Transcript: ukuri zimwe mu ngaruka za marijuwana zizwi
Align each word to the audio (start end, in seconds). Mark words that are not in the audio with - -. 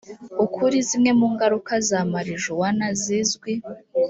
ukuri 0.45 0.77
zimwe 0.87 1.11
mu 1.19 1.27
ngaruka 1.33 1.73
za 1.87 1.99
marijuwana 2.11 2.85
zizwi 3.01 3.53